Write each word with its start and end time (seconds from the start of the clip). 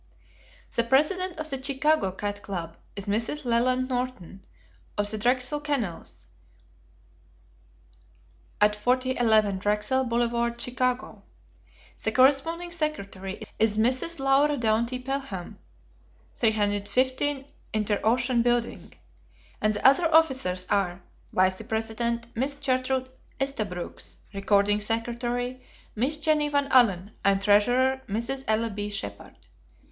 The 0.75 0.83
president 0.83 1.37
of 1.37 1.51
the 1.51 1.61
Chicago 1.61 2.11
Cat 2.11 2.41
Club 2.41 2.75
is 2.95 3.05
Mrs. 3.05 3.45
Leland 3.45 3.87
Norton, 3.87 4.43
of 4.97 5.11
the 5.11 5.17
Drexel 5.19 5.59
Kennels, 5.59 6.25
at 8.59 8.75
4011 8.75 9.59
Drexel 9.59 10.03
Boulevard, 10.05 10.59
Chicago. 10.59 11.21
The 12.03 12.11
corresponding 12.11 12.71
secretary 12.71 13.43
is 13.59 13.77
Mrs. 13.77 14.19
Laura 14.19 14.57
Daunty 14.57 14.97
Pelham, 15.05 15.59
315 16.37 17.45
Interocean 17.71 18.41
Building, 18.41 18.93
and 19.61 19.75
the 19.75 19.85
other 19.87 20.11
officers 20.11 20.65
are: 20.71 21.03
Vice 21.31 21.61
president, 21.61 22.25
Miss 22.35 22.55
Gertrude 22.55 23.07
Estabrooks; 23.39 24.17
recording 24.33 24.79
secretary, 24.79 25.63
Miss 25.95 26.17
Jennie 26.17 26.49
Van 26.49 26.65
Allen; 26.71 27.11
and 27.23 27.39
treasurer, 27.39 28.01
Mrs. 28.09 28.43
Ella 28.47 28.71
B. 28.71 28.89
Shepard. 28.89 29.35